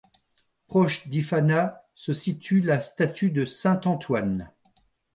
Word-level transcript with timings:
Proche 0.65 1.07
d'Ifana, 1.09 1.83
se 1.93 2.11
situe 2.11 2.61
la 2.61 2.81
statue 2.81 3.29
de 3.29 3.45
Saint-Antoine. 3.45 4.49